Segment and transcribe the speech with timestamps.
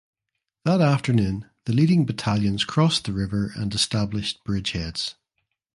[0.65, 5.13] That afternoon the leading battalions crossed the river and established bridgeheads.